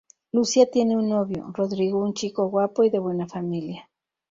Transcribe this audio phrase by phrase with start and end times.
[0.31, 3.87] Lucía tiene un novio, Rodrigo, un chico guapo y de buena familia.